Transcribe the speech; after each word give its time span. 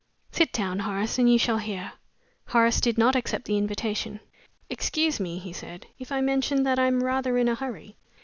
"Sit 0.31 0.51
down, 0.51 0.79
Horace, 0.79 1.19
and 1.19 1.31
you 1.31 1.37
shall 1.37 1.59
hear." 1.59 1.91
Horace 2.47 2.81
did 2.81 2.97
not 2.97 3.15
accept 3.15 3.45
the 3.45 3.59
invitation. 3.59 4.19
"Excuse 4.67 5.19
me," 5.19 5.37
he 5.37 5.53
said, 5.53 5.85
"if 5.99 6.11
I 6.11 6.21
mention 6.21 6.63
that 6.63 6.79
I 6.79 6.87
am 6.87 7.03
rather 7.03 7.37
in 7.37 7.47
a 7.47 7.53
hurry." 7.53 7.97